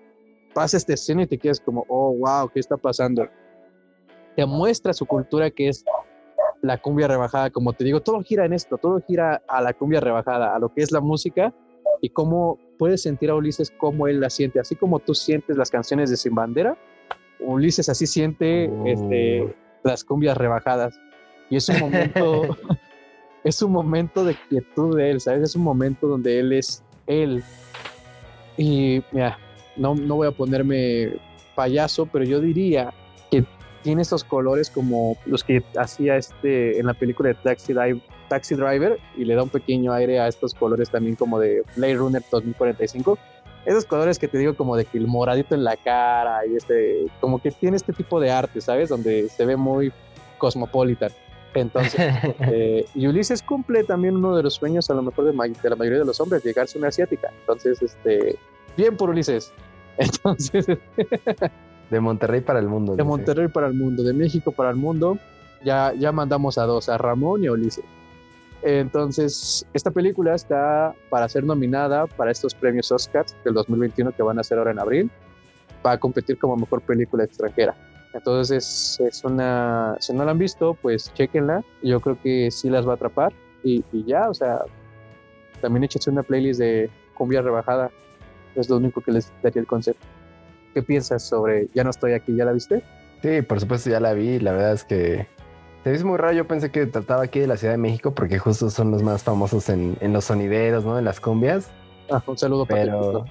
[0.53, 3.27] pasa esta escena y te quedas como, oh, wow, ¿qué está pasando?
[4.35, 5.83] Te muestra su cultura que es
[6.61, 9.99] la cumbia rebajada, como te digo, todo gira en esto, todo gira a la cumbia
[9.99, 11.53] rebajada, a lo que es la música
[12.01, 15.69] y cómo puedes sentir a Ulises como él la siente, así como tú sientes las
[15.69, 16.77] canciones de Sin Bandera,
[17.39, 19.53] Ulises así siente este, oh.
[19.83, 20.99] las cumbias rebajadas.
[21.49, 22.57] Y es un momento,
[23.43, 25.43] es un momento de quietud de él, ¿sabes?
[25.43, 27.43] Es un momento donde él es él.
[28.57, 29.37] Y mira,
[29.77, 31.13] no, no voy a ponerme
[31.55, 32.93] payaso, pero yo diría
[33.31, 33.45] que
[33.83, 38.55] tiene estos colores como los que hacía este en la película de Taxi Drive Taxi
[38.55, 42.23] Driver y le da un pequeño aire a estos colores también como de Blade Runner
[42.31, 43.17] 2045.
[43.65, 47.07] Esos colores que te digo como de que el moradito en la cara y este,
[47.19, 48.89] como que tiene este tipo de arte, ¿sabes?
[48.89, 49.91] Donde se ve muy
[50.37, 51.11] cosmopolitan.
[51.53, 51.99] Entonces,
[52.41, 55.99] eh, y Ulises cumple también uno de los sueños a lo mejor de, la mayoría
[55.99, 57.31] de los hombres, llegarse a una asiática.
[57.41, 58.37] Entonces, este,
[58.77, 59.51] bien por Ulises.
[59.97, 60.65] Entonces,
[61.89, 62.95] de Monterrey para el mundo.
[62.95, 65.17] De Monterrey para el mundo, de México para el mundo.
[65.63, 67.83] Ya, ya mandamos a dos, a Ramón y a Ulises.
[68.61, 74.37] Entonces, esta película está para ser nominada para estos premios Oscars del 2021 que van
[74.39, 75.11] a ser ahora en abril,
[75.81, 77.75] para competir como mejor película extranjera.
[78.13, 81.63] Entonces, es, una, si no la han visto, pues chequenla.
[81.83, 83.31] Yo creo que sí las va a atrapar
[83.63, 84.61] y, y ya, o sea,
[85.61, 87.91] también échense una playlist de cumbia rebajada.
[88.55, 90.05] Es lo único que les daría el concepto.
[90.73, 92.35] ¿Qué piensas sobre Ya no estoy aquí?
[92.35, 92.83] ¿Ya la viste?
[93.21, 94.39] Sí, por supuesto ya la vi.
[94.39, 95.27] La verdad es que
[95.83, 96.33] se hizo muy raro.
[96.33, 99.23] Yo pensé que trataba aquí de la Ciudad de México porque justo son los más
[99.23, 100.97] famosos en, en los sonideros, ¿no?
[100.97, 101.71] En las cumbias.
[102.09, 102.83] Ah, un saludo para.
[102.83, 103.25] Tepito.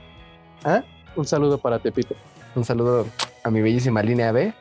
[0.64, 0.82] ¿Ah?
[1.16, 2.14] Un saludo para Tepito.
[2.54, 3.06] Un saludo
[3.44, 4.52] a mi bellísima línea B.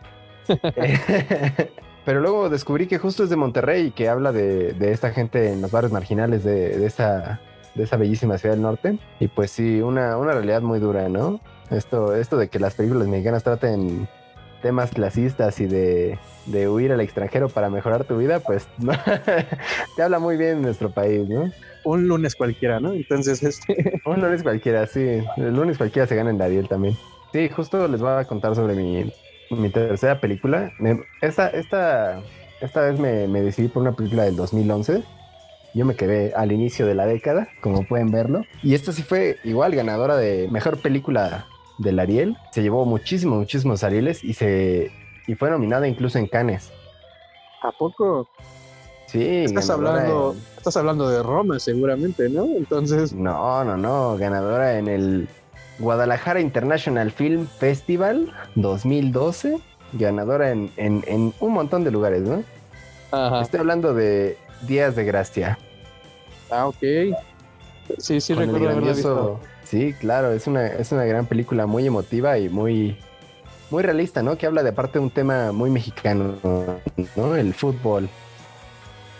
[2.07, 5.51] Pero luego descubrí que justo es de Monterrey y que habla de, de esta gente
[5.51, 7.41] en los barrios marginales de, de esa,
[7.75, 8.97] de esa bellísima ciudad del norte.
[9.19, 11.41] Y pues sí, una, una realidad muy dura, ¿no?
[11.69, 14.07] Esto, esto de que las películas mexicanas traten
[14.61, 18.93] temas clasistas y de, de huir al extranjero para mejorar tu vida, pues no,
[19.95, 21.51] te habla muy bien nuestro país, ¿no?
[21.83, 22.93] Un lunes cualquiera, ¿no?
[22.93, 23.93] Entonces, este.
[24.05, 25.23] Un lunes cualquiera, sí.
[25.37, 26.97] El lunes cualquiera se gana en Dariel también.
[27.31, 29.05] Sí, justo les voy a contar sobre mi,
[29.49, 30.71] mi tercera película.
[30.79, 32.21] Me- esta, esta,
[32.61, 35.01] esta vez me, me decidí por una película del 2011.
[35.73, 38.45] Yo me quedé al inicio de la década, como pueden verlo.
[38.63, 41.45] Y esta sí fue igual ganadora de mejor película
[41.77, 42.37] del Ariel.
[42.51, 44.91] Se llevó muchísimos, muchísimos Arieles y, se,
[45.27, 46.71] y fue nominada incluso en Cannes.
[47.63, 48.27] ¿A poco?
[49.07, 52.45] Sí, Estás hablando, en- estás hablando de Roma, seguramente, ¿no?
[52.57, 55.27] Entonces, No, no, no, ganadora en el
[55.79, 59.59] Guadalajara International Film Festival 2012,
[59.93, 62.43] ganadora en, en- en un montón de lugares, ¿no?
[63.11, 63.41] ajá.
[63.41, 65.57] Estoy hablando de Días de Gracia.
[66.49, 66.77] Ah, ok.
[67.99, 69.39] Sí, sí, con recuerdo haberla visto.
[69.69, 72.97] Sí, claro, es una, es una gran película muy emotiva y muy,
[73.69, 74.37] muy realista, ¿no?
[74.37, 76.35] Que habla de aparte de un tema muy mexicano,
[77.17, 77.35] ¿no?
[77.35, 78.07] El fútbol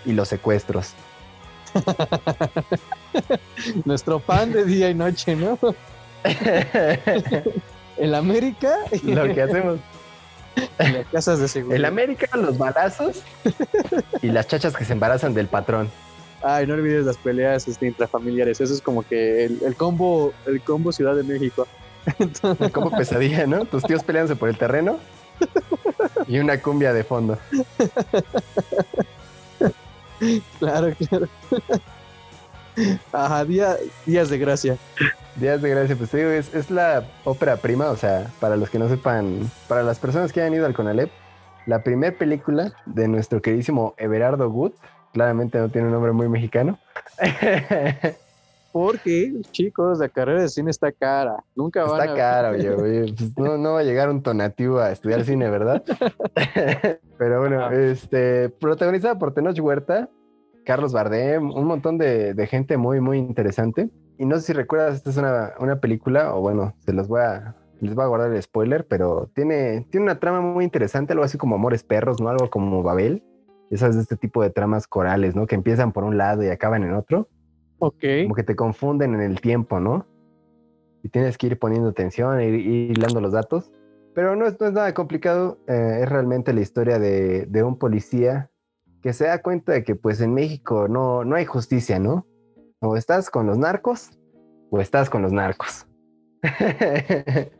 [0.05, 0.93] y los secuestros.
[3.85, 5.59] Nuestro pan de día y noche, ¿no?
[7.97, 9.79] El América Lo que hacemos.
[10.77, 11.75] las casas de seguridad.
[11.75, 13.21] El América, los balazos
[14.21, 15.89] y las chachas que se embarazan del patrón.
[16.49, 18.61] Ay, no olvides las peleas este, intrafamiliares.
[18.61, 21.67] Eso es como que el, el combo, el combo Ciudad de México.
[22.19, 23.65] Entonces, Como pesadilla, ¿no?
[23.65, 24.97] Tus tíos peleándose por el terreno
[26.25, 27.37] y una cumbia de fondo.
[30.59, 31.27] claro, claro.
[33.11, 34.77] Ajá, día, días de gracia.
[35.35, 38.69] Días de gracia, pues te digo, es, es la ópera prima, o sea, para los
[38.69, 41.11] que no sepan, para las personas que hayan ido al Conalep,
[41.65, 44.71] la primera película de nuestro queridísimo Everardo Good,
[45.17, 46.77] claramente no tiene un nombre muy mexicano.
[48.71, 51.43] Porque, chicos, la carrera de cine está cara.
[51.55, 54.77] Nunca van Está a caro, oye, oye, pues no, no va a llegar un tonativo
[54.79, 55.83] a estudiar cine, ¿verdad?
[57.17, 57.73] Pero bueno, Ah.
[57.73, 60.09] este, protagonizada por Tenoch Huerta,
[60.63, 63.89] Carlos Bardem, un montón de, de gente muy, muy interesante.
[64.19, 67.21] Y no sé si recuerdas, esta es una, una película, o bueno, se los voy
[67.21, 71.25] a, les voy a guardar el spoiler, pero tiene, tiene una trama muy interesante, algo
[71.25, 72.29] así como Amores Perros, ¿no?
[72.29, 73.23] Algo como Babel.
[73.69, 75.45] Esas de este tipo de tramas corales, ¿no?
[75.47, 77.27] Que empiezan por un lado y acaban en otro
[77.79, 78.03] Ok.
[78.23, 80.05] como que te confunden en el tiempo, ¿no?
[81.03, 83.71] Y tienes que ir poniendo atención, ir, ir hilando los datos.
[84.15, 87.77] Pero no es, no es nada complicado, eh, es realmente la historia de, de un
[87.77, 88.49] policía
[89.01, 92.25] que se da cuenta de que pues en México no, no hay justicia, ¿no?
[92.79, 94.11] O estás con los narcos
[94.71, 95.87] o estás con los narcos.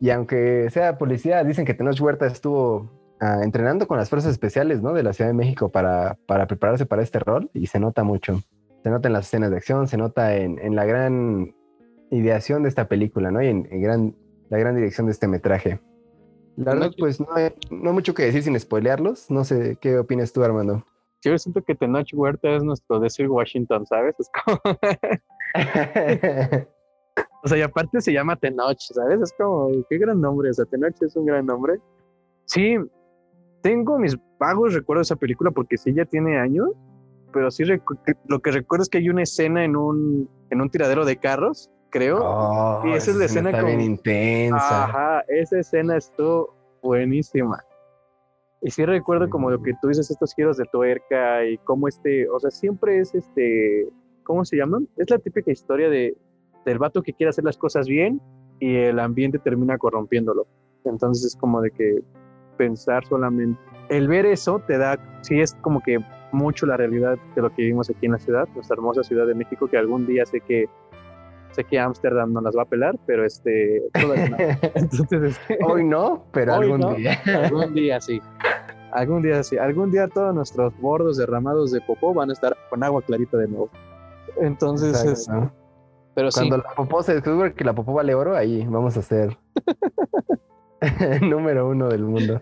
[0.00, 4.82] y aunque sea policía, dicen que Tenoch Huerta estuvo ah, entrenando con las fuerzas especiales,
[4.82, 4.92] ¿no?
[4.92, 8.42] De la Ciudad de México para, para prepararse para este rol y se nota mucho
[8.82, 11.54] se nota en las escenas de acción, se nota en, en la gran
[12.10, 13.42] ideación de esta película, ¿no?
[13.42, 14.16] Y en, en gran,
[14.50, 15.80] la gran dirección de este metraje.
[16.56, 19.30] La verdad, pues no hay, no hay mucho que decir sin spoilearlos.
[19.30, 20.84] No sé, ¿qué opinas tú, Armando?
[21.22, 24.14] Yo siento que Tenoch Huerta es nuestro Desert Washington, ¿sabes?
[24.18, 24.60] Es como-
[27.44, 29.20] o sea, y aparte se llama Tenoch, ¿sabes?
[29.20, 30.50] Es como, qué gran nombre.
[30.50, 31.78] O sea, Tenoch es un gran nombre.
[32.44, 32.76] Sí,
[33.62, 36.70] tengo mis vagos recuerdos de esa película porque sí ya tiene años,
[37.32, 41.04] pero sí lo que recuerdo es que hay una escena en un, en un tiradero
[41.04, 42.18] de carros, creo.
[42.22, 44.84] Oh, Y esa es la escena está bien como- intensa.
[44.84, 47.62] Ajá, esa escena estuvo buenísima.
[48.60, 52.28] Y sí recuerdo como lo que tú dices, estos giros de tuerca y cómo este,
[52.28, 53.88] o sea, siempre es este,
[54.24, 54.88] ¿cómo se llaman?
[54.96, 56.16] Es la típica historia de,
[56.64, 58.20] del vato que quiere hacer las cosas bien
[58.58, 60.46] y el ambiente termina corrompiéndolo.
[60.84, 62.00] Entonces es como de que
[62.58, 65.98] pensar solamente, el ver eso te da, sí es como que
[66.32, 69.34] mucho la realidad de lo que vivimos aquí en la ciudad, nuestra hermosa Ciudad de
[69.34, 70.68] México, que algún día sé que
[71.52, 74.36] sé que Ámsterdam no las va a pelar, pero este, todavía no.
[74.74, 76.94] Entonces, Hoy no, pero Hoy algún no.
[76.94, 77.18] día.
[77.34, 78.20] algún día sí.
[78.92, 82.84] algún día sí, algún día todos nuestros bordos derramados de popó van a estar con
[82.84, 83.70] agua clarita de nuevo.
[84.40, 85.52] Entonces, Exacto, es- ¿no?
[86.14, 89.02] pero sí, Cuando la popó se descubre que la popó vale oro, ahí vamos a
[89.02, 89.36] ser
[91.22, 92.40] número uno del mundo.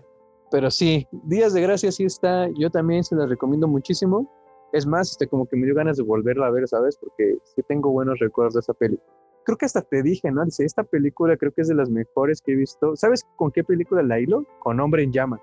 [0.51, 4.31] pero sí, Días de Gracia sí está, yo también se las recomiendo muchísimo.
[4.73, 6.97] Es más, este, como que me dio ganas de volverla a ver, ¿sabes?
[6.97, 8.99] Porque sí tengo buenos recuerdos de esa peli.
[9.45, 10.43] Creo que hasta te dije, ¿no?
[10.43, 12.95] Dice, esta película creo que es de las mejores que he visto.
[12.97, 14.45] ¿Sabes con qué película la hilo?
[14.59, 15.39] Con Hombre en Llamas.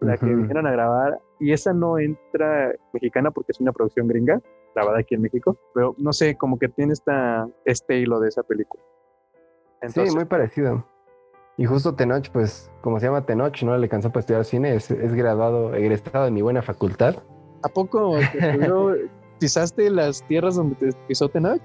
[0.00, 0.36] La que Ujú.
[0.36, 1.20] vinieron a grabar.
[1.38, 4.40] Y esa no entra mexicana porque es una producción gringa,
[4.74, 5.58] grabada aquí en México.
[5.74, 8.82] Pero no sé, como que tiene esta, este hilo de esa película.
[9.82, 10.86] Entonces, sí, muy parecido.
[11.58, 14.90] Y justo Tenoch, pues, como se llama Tenoch, no le alcanzó para estudiar cine, es,
[14.90, 17.16] es graduado, egresado de mi buena facultad.
[17.64, 18.94] ¿a poco te estudió-
[19.40, 21.60] pisaste las tierras donde te pisó Tenoch?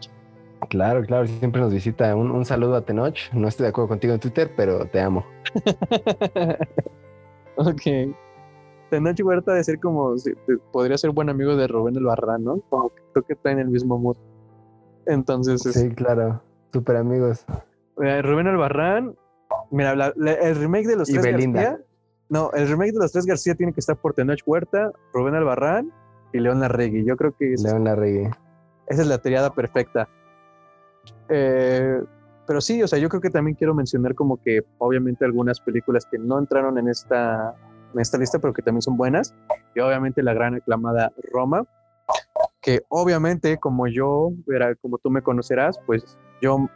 [0.69, 2.15] Claro, claro, siempre nos visita.
[2.15, 3.17] Un, un saludo a Tenoch.
[3.33, 5.25] No estoy de acuerdo contigo en Twitter, pero te amo.
[7.57, 7.81] ok.
[8.89, 10.15] Tenoch Huerta de ser como,
[10.71, 12.59] podría ser buen amigo de Rubén el Barran, ¿no?
[12.69, 14.17] Como que creo que traen el mismo mood.
[15.05, 16.41] Entonces, es- Sí, claro.
[16.71, 17.45] Súper amigos.
[18.01, 19.15] eh, Rubén Albarrán,
[19.73, 21.61] mira, la- la- el remake de los Y tres Belinda.
[21.61, 21.85] García,
[22.29, 25.91] no, el remake de los tres García tiene que estar por Tenoch Huerta, Rubén Albarrán
[26.31, 27.03] y León Larregui.
[27.05, 28.27] Yo creo que León Larregui.
[28.87, 30.07] esa es la triada perfecta.
[31.29, 32.01] Eh,
[32.47, 36.05] pero sí, o sea, yo creo que también quiero mencionar como que obviamente algunas películas
[36.09, 37.55] que no entraron en esta,
[37.93, 39.33] en esta lista, pero que también son buenas.
[39.75, 41.65] Y obviamente la gran aclamada Roma,
[42.61, 46.67] que obviamente como yo, verá, como tú me conocerás, pues yo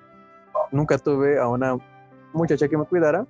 [0.72, 1.78] nunca tuve a una
[2.38, 3.26] muchacha que me cuidara,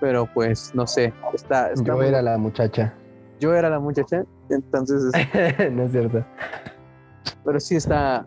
[0.00, 2.92] pero pues no sé, está, está Yo muy- era la muchacha.
[3.40, 5.14] yo era la muchacha, entonces, es-
[5.72, 6.24] no es cierto.
[7.44, 8.26] pero sí está,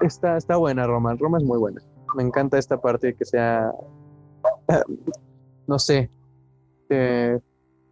[0.00, 1.80] está, está buena Roma, Roma es muy buena,
[2.14, 3.72] me encanta esta parte de que sea,
[4.68, 4.82] eh,
[5.66, 6.10] no sé,
[6.90, 7.38] eh,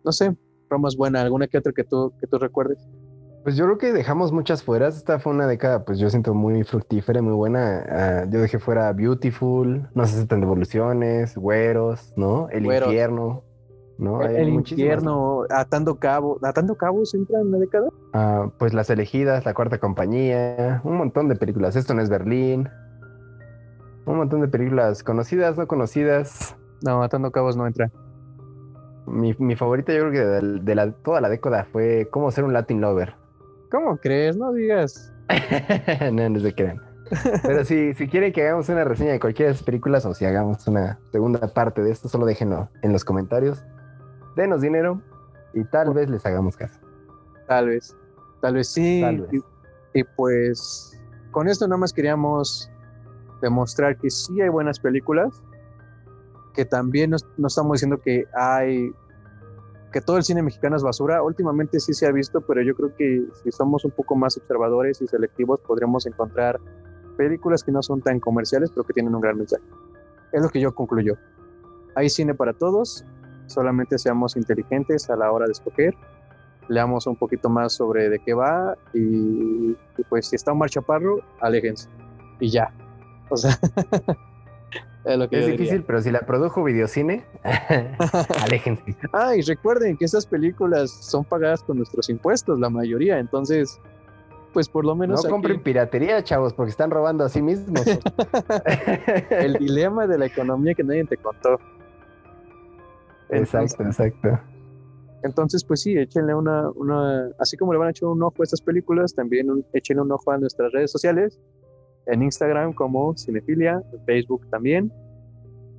[0.04, 0.36] no sé,
[0.68, 2.78] Roma es buena, alguna que otra que tú, que tú recuerdes.
[3.42, 4.88] Pues yo creo que dejamos muchas fuera.
[4.88, 7.84] Esta fue una década, pues yo siento muy fructífera, y muy buena.
[7.88, 12.48] Ah, yo dejé fuera Beautiful, No se aceptan devoluciones, Güeros, ¿no?
[12.50, 12.88] El Güeros.
[12.88, 13.42] infierno,
[13.96, 14.20] ¿no?
[14.20, 14.80] Hay el muchísimas.
[14.80, 17.88] infierno, atando cabo, atando cabos entra en la década.
[18.12, 21.76] Ah, pues Las elegidas, La cuarta compañía, un montón de películas.
[21.76, 22.68] Esto no es Berlín.
[24.04, 26.56] Un montón de películas conocidas, no conocidas.
[26.82, 27.90] No, atando cabos no entra.
[29.06, 32.44] Mi, mi favorita, yo creo que de, de la, toda la década fue Cómo ser
[32.44, 33.14] un Latin Lover.
[33.70, 34.36] ¿Cómo crees?
[34.36, 35.12] No digas.
[36.12, 36.80] no, no se crean.
[37.42, 40.24] Pero si, si quieren que hagamos una reseña de cualquiera de esas películas o si
[40.24, 43.64] hagamos una segunda parte de esto, solo déjenlo en los comentarios.
[44.36, 45.02] Denos dinero
[45.54, 46.78] y tal vez les hagamos caso.
[47.48, 47.96] Tal vez,
[48.40, 49.00] tal vez sí.
[49.02, 49.32] Tal vez.
[49.32, 52.70] Y, y pues con esto nada más queríamos
[53.40, 55.42] demostrar que sí hay buenas películas,
[56.54, 58.92] que también no, no estamos diciendo que hay,
[59.92, 61.22] que todo el cine mexicano es basura.
[61.22, 65.00] Últimamente sí se ha visto, pero yo creo que si somos un poco más observadores
[65.02, 66.60] y selectivos, podremos encontrar
[67.16, 69.64] películas que no son tan comerciales, pero que tienen un gran mensaje.
[70.32, 71.16] Es lo que yo concluyo.
[71.94, 73.04] Hay cine para todos,
[73.46, 75.94] solamente seamos inteligentes a la hora de escoger
[76.70, 81.18] leamos un poquito más sobre de qué va y, y pues si está Omar Chaparro,
[81.40, 81.88] aléjense
[82.38, 82.72] y ya.
[83.28, 83.58] O sea,
[85.04, 85.86] es lo que Es yo difícil, diría.
[85.86, 87.24] pero si la produjo Videocine,
[88.42, 88.96] aléjense.
[89.12, 93.78] Ah, y recuerden que estas películas son pagadas con nuestros impuestos, la mayoría, entonces,
[94.52, 97.84] pues por lo No menos aquí, compren piratería, chavos, porque están robando a sí mismos.
[99.30, 101.58] el dilema de la economía que nadie te contó.
[103.30, 104.40] Entonces, exacto, exacto.
[105.22, 108.44] Entonces, pues sí, échenle una, una, así como le van a echar un ojo a
[108.44, 111.38] estas películas, también un- échenle un ojo a nuestras redes sociales,
[112.06, 114.92] en Instagram como Cinefilia, en Facebook también.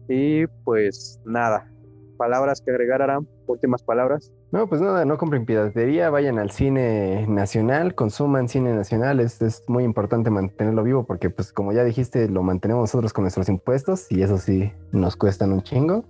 [0.08, 1.72] Y pues nada,
[2.18, 4.32] palabras que agregar Aram, últimas palabras.
[4.52, 9.64] No, pues nada, no compren piratería, vayan al cine nacional, consuman cine nacional, es, es
[9.68, 14.12] muy importante mantenerlo vivo porque pues como ya dijiste, lo mantenemos nosotros con nuestros impuestos
[14.12, 16.04] y eso sí nos cuestan un chingo.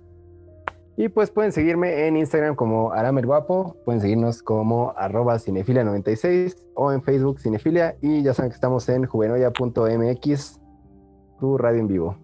[0.96, 6.92] Y pues pueden seguirme en Instagram como Aramer Guapo, pueden seguirnos como arroba cinefilia96 o
[6.92, 10.60] en Facebook cinefilia y ya saben que estamos en juvenoya.mx,
[11.40, 12.16] tu radio en vivo.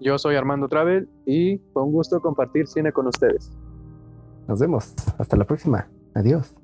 [0.00, 3.52] Yo soy Armando Travel y fue un gusto compartir cine con ustedes.
[4.48, 6.54] Nos vemos, hasta la próxima, adiós.